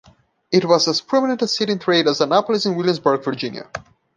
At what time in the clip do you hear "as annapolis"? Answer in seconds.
2.07-2.65